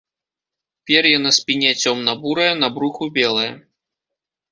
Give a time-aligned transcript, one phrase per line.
[0.91, 3.47] Пер'е на спіне цёмна-бурае, на бруху белае.